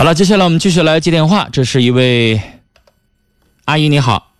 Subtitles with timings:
[0.00, 1.46] 好了，接下来我们继续来接电话。
[1.52, 2.40] 这是一位
[3.66, 4.32] 阿姨，你好，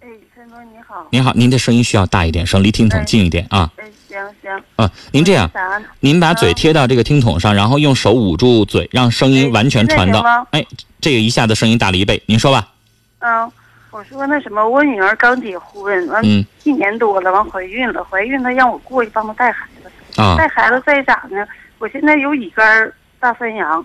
[0.00, 1.06] 哎，陈哥你好。
[1.10, 3.70] 您好，您的声音需要大一点，声离听筒近一点啊。
[3.76, 4.64] 哎，行行。
[4.76, 5.82] 啊，您这样，啥？
[6.00, 10.20] 您把嘴贴到这个听筒上，然后用手捂住嘴，让声音哎完全传到。
[10.52, 10.64] 哎，
[10.98, 12.22] 这个一下子声音大了一倍。
[12.24, 12.66] 您说吧。
[13.18, 13.52] 嗯，
[13.90, 21.46] 我说那什么，我女儿刚结婚，完嗯一年多了，完怀孕了，怀孕她让我过去帮她带孩子，啊带孩子再咋呢？
[21.78, 23.84] 我现在有乙肝大三阳，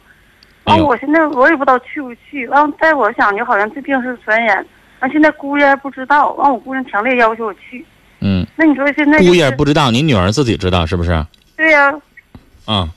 [0.65, 4.65] 完哎呦我现在我也不知道去不去，完在我想就好像这病是传染，
[4.99, 7.85] 完现在姑爷还不知道，完我姑娘强烈要求我去，
[8.21, 11.25] 嗯，那你说现在、就是、姑爷不知道，您女儿自己知道是不是？
[11.55, 11.93] 对呀、
[12.65, 12.89] 啊，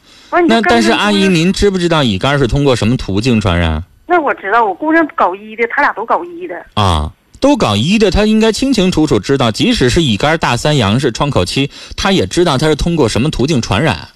[0.48, 6.64] 那但是阿姨，您知不知道乙肝是通过什么途径传染那我知道，我姑娘搞医的，他俩都搞医的。
[6.74, 7.12] 啊？
[7.40, 14.08] 都搞医的，他应该清清楚楚知道，即使是乙肝大三阳是窗口期，他也知道他是通过什么途径传染。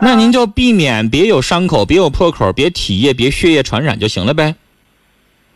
[0.00, 4.54] 那您就避免别有伤口，别有破口，别体液，别血液传染就行了呗。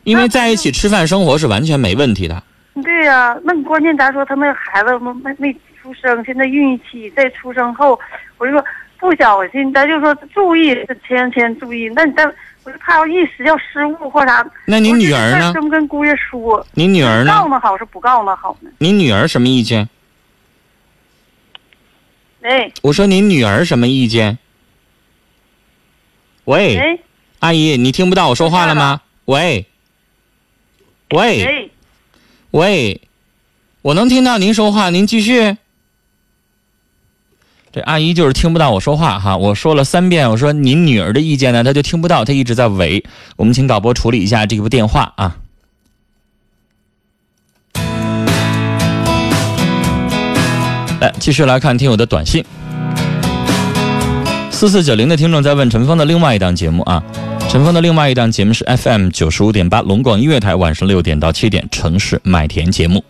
[0.04, 2.42] 因为在一起吃饭生活是完全没问题的。
[2.82, 7.98] 对呀、那你关键咱说他那孩子没没没出生，现在孕期在出生后，
[8.38, 8.64] 我就说
[8.98, 10.74] 不小心，咱就说注意，
[11.06, 11.90] 千千注意。
[11.94, 12.24] 那你再，
[12.64, 14.46] 我就怕要一时要失误或啥。
[14.64, 16.64] 那您女儿呢跟姑爷说？
[16.72, 17.32] 您女儿呢？
[17.32, 18.70] 告呢好是不告呢好呢？
[18.78, 19.86] 您女儿什么意见？
[22.42, 24.38] 哎我说您女儿什么意见？
[26.44, 26.98] 喂，哎
[27.40, 29.02] 阿姨，你听不到我说话了吗？
[29.26, 29.66] 喂，
[31.10, 31.70] 喂，哎，
[32.50, 33.00] 喂，
[33.82, 35.56] 我能听到您说话，您继续。
[37.72, 43.04] 这阿姨就是听不到我说话哈，我说了三遍，我说您女儿的意见呢，她就听不到，她一直在喂。
[43.36, 45.36] 我们请导播处理一下这部电话啊。
[51.00, 52.44] 来，继续来看听友的短信。
[54.50, 57.02] 四四九零的听众在问陈峰的另外一档节目啊，
[57.48, 63.02] 陈峰的另外一档节目是 FM 九十五点八龙广音乐台晚上六点到七点城市麦田节目。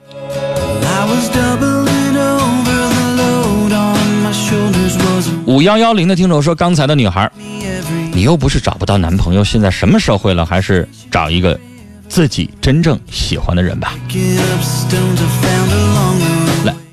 [5.47, 7.29] 五幺幺零的听众说，刚才的女孩，
[8.13, 11.59] 你又不是找不到男朋友，现在什么社会了，还是找一个
[12.09, 13.95] 自己真正喜欢的人吧。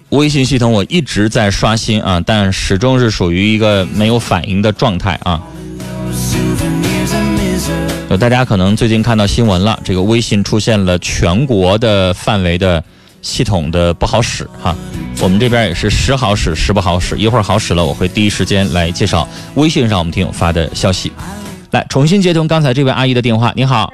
[0.10, 5.42] 微信系统我一直在刷新啊，但始终是属于一个没有反应的状态啊。
[8.18, 12.82] 大家可能最近看到新闻了，这个微信出现了全国的范围的
[13.22, 14.74] 系统的不好使哈。
[15.20, 21.12] 我们这边也是时好使时不好使，一会儿好使了，我会第一时间来介绍微信上我们听友发的消息。
[21.72, 23.52] 来，重新接通刚才这位阿姨的电话。
[23.58, 23.92] 你好，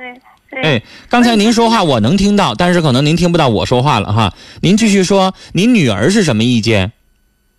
[0.64, 4.34] 哎，刚才您说话我能听到，但是可能您听不到我说话了哈。
[4.62, 6.94] 您继续说，您女儿是什么意见？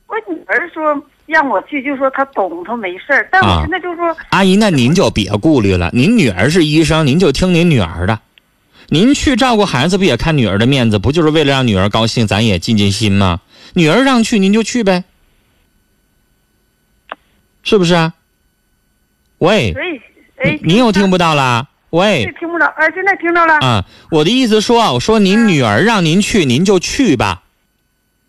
[0.07, 0.83] 我女儿说
[1.27, 3.29] 让我去，就说她懂，她没事儿。
[3.31, 8.19] 但啊我现在就说，阿姨，那您就别顾虑了，您女儿是医生，您就听您女儿的。
[8.89, 10.99] 您去照顾孩子，不也看女儿的面子？
[10.99, 13.43] 不就是为了让女儿高兴，咱也尽尽心吗？
[13.75, 15.05] 女儿让去，您就去呗，
[17.63, 18.15] 是不是啊？
[19.41, 19.75] 喂，
[20.43, 21.69] 哎，您又听不到啦？
[21.95, 23.55] 对喂，听不着，哎，现在听着了。
[23.61, 27.43] 啊，我的意思说啊，我说您女儿让您去，您就去吧。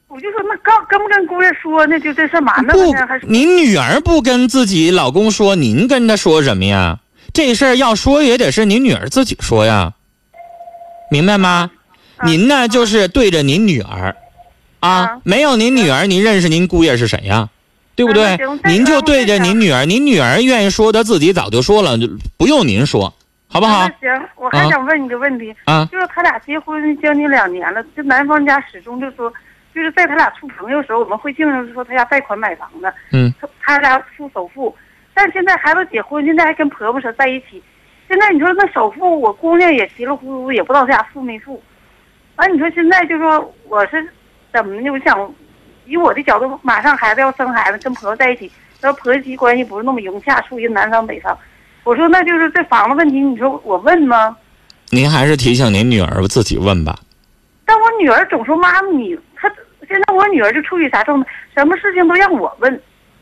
[0.08, 2.00] 我就说那跟跟不跟姑爷说呢？
[2.00, 2.74] 就这事儿嘛呢？
[3.08, 7.00] 还，是您女儿不跟自己老公说，您跟他说什么呀？
[7.34, 9.94] 这事儿要说也得是您女儿自己说呀，
[11.10, 11.72] 明白吗？
[12.18, 14.16] 啊您呢就是对着您女儿，
[14.80, 17.50] 啊啊，没有您女儿，您认识您姑爷是谁呀？
[17.96, 23.14] 对不对您就对着您女儿，您女儿愿意说的自己早就说了，就不用您说，
[23.56, 23.88] 好不好？
[24.02, 29.34] 行，我还想问你个问题，啊，就是他俩结婚将近两年了，这男方家始终就说，
[29.74, 34.76] 就是在他俩处朋友的时候，我们会经常说他家贷款买房子，嗯，他他俩付首付，
[35.14, 37.64] 但现在孩子结婚，现在还跟婆婆说在一起，
[38.10, 41.64] 现在你说那首付，我姑娘也稀里糊涂，也不知道他俩付没付，
[42.36, 44.06] 完你说现在就说我是
[44.52, 44.92] 怎么的？
[44.92, 45.34] 我想
[45.86, 48.52] 以我的角度，马上孩子要生孩子，跟婆婆在一起，
[48.82, 51.38] 然后婆媳关系不是那么融洽，属于南方北方。
[51.86, 54.36] 我说那就是这房子问题，你说我问吗？
[54.90, 56.98] 您还是提醒您女儿自己问吧。
[57.64, 59.48] 但我女儿总说妈妈你，她
[59.88, 61.30] 现在我女儿就处于啥状态？
[61.56, 62.82] 什么事情都让我问，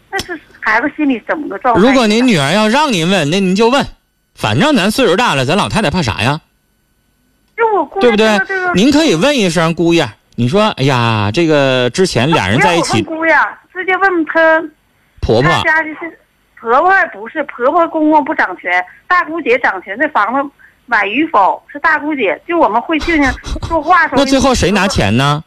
[0.10, 1.82] 那是孩子心里怎么个状态？
[1.82, 3.86] 如果您女儿要让您问，那您就问，
[4.34, 6.42] 反正咱岁数大了，咱老太太怕啥呀？
[7.56, 8.74] 就我姑对不对这个？
[8.74, 13.36] 您可以问一声姑爷，你说，哎呀，这个之前俩人在一起姑爷，
[13.72, 14.62] 直接问她
[15.22, 16.20] 婆婆家就是
[16.64, 18.72] 婆婆不是婆婆公公不掌权，
[19.06, 20.50] 大姑姐掌权，这房子
[20.86, 23.30] 买与否是大姑姐，就我们会庆庆
[23.68, 24.16] 说话时候。
[24.16, 24.88] 那最后谁拿？
[24.88, 25.44] 钱呢？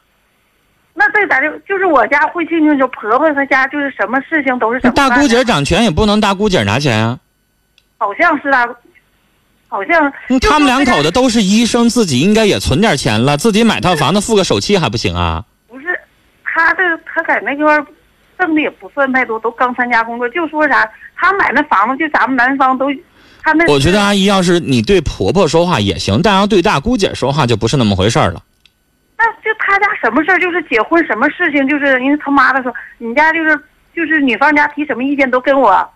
[0.92, 7.18] 那这咱就就是我家会庆庆，就婆婆她家就是什么事情都是什么大姑姐掌权也不能大姑姐拿钱啊。
[7.96, 8.68] 好像是大，
[9.68, 15.42] 好像他们两口子子都是医生，自己应该也存点钱了，自己买套房子付个首期还不行啊？
[15.66, 15.98] 不是
[16.44, 17.86] 他这他在那块儿
[18.38, 22.86] 挣的也不算太多，都刚参加工作，就说啥他买那房子就咱们南方都，
[23.42, 28.42] 他那我觉得啊，阿姨要是你对婆婆说话也行，但要对大姑姐说话就不是那么回事儿了。
[29.18, 33.58] 那就他家什么事儿就是结婚什么事情，就是因为他妈的说你家就是
[33.94, 35.88] 就是女方家提什么意见都跟我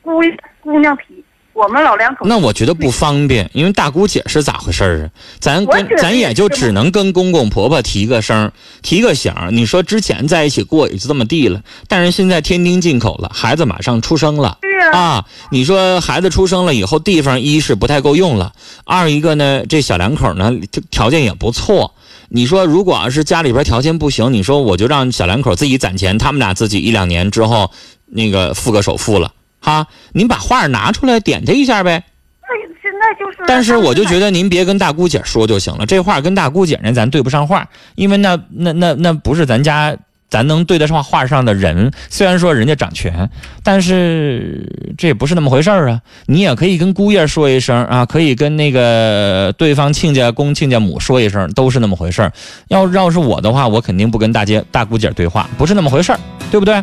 [0.00, 0.20] 姑
[0.60, 1.22] 姑娘提，
[1.54, 5.06] 我们老两口那我觉得不方便，因为大姑姐是咋回事儿啊？
[5.38, 8.50] 咱跟咱也就只能跟公公婆婆提个声，
[8.82, 9.32] 提个醒。
[9.52, 14.58] 你说之前在一起过也就这么地了，但是现在天津进口了，孩子马上出生了。
[14.92, 18.52] 啊，你说孩子出生了以后，地方一是不太够用了，
[18.84, 20.52] 二一个呢，这小两口呢
[20.90, 21.94] 条件也不错。
[22.28, 27.70] 你说如果要是家里边条件不行，你说我就让小两口自己攒钱，他们俩自己一两年之后
[28.06, 29.32] 那个付个首付了
[29.64, 32.04] 哈，您把画拿出来点它一下呗。
[32.42, 32.48] 那
[32.82, 39.96] 现在就是，但是我就觉得您别跟大姑姐说就行了，这话跟大姑姐呢咱对不上话，因为那那那那不是咱家
[40.28, 41.90] 咱能对得上话上的人。
[42.10, 43.30] 虽然说人家掌权，
[43.62, 46.02] 但是这也不是那么回事儿啊。
[46.26, 52.30] 你也可以跟姑爷说一声啊，可以跟那个对方亲家公亲家母说一声，都是那么回事儿。
[52.68, 56.20] 要要是我的话，我肯定不跟大姐大姑姐对话，不是那么回事儿，
[56.50, 56.82] 对不对？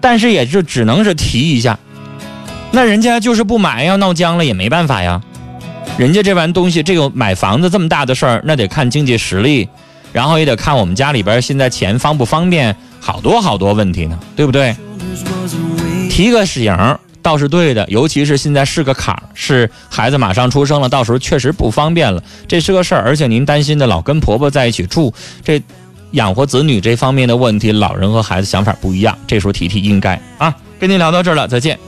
[0.00, 1.78] 但是也就只能是提一下，
[2.70, 5.20] 那人家就是不买，要闹僵了也没办法呀。
[5.98, 9.68] 人家这玩意东西，这个买房子这么大的事儿，那得看经济实力，
[10.12, 14.74] 然后也得看我们家里边现在钱方不方便，好多好多问题呢，对不对？
[16.08, 16.74] 提个醒
[17.22, 23.02] 倒是对的，尤其是现在是个坎儿，是孩子马上出生了，到时候确实不方便了，这是个事儿。
[23.02, 25.12] 而且您担心的老跟婆婆在一起住，
[25.44, 25.60] 这
[26.12, 30.54] 养活子女这方面的问题，老人和孩子想法不一样，这时候提提应该啊。
[30.78, 31.78] 跟您聊到这儿了，再见。